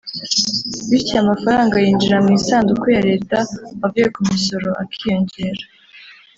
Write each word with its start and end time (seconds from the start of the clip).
bityo 0.89 1.15
amafaranga 1.23 1.75
yinjira 1.83 2.17
mu 2.25 2.29
isanduku 2.39 2.85
ya 2.95 3.01
Leta 3.09 3.37
avuye 3.85 4.05
ku 4.13 4.19
misoro 4.29 4.69
akiyongera 4.83 5.63